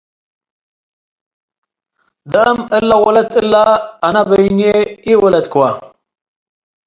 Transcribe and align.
ደአም፣ 2.31 2.59
እለ 2.77 2.89
ወለት 3.03 3.31
እለ 3.41 3.53
አነ 4.07 4.15
በይንዬ 4.29 4.61
ኢወለድክወ። 5.09 5.61